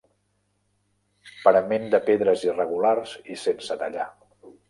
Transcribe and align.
Parament 1.43 1.85
de 1.95 2.01
pedres 2.09 2.47
irregulars 2.51 3.13
i 3.35 3.39
sense 3.45 3.81
tallar. 3.85 4.09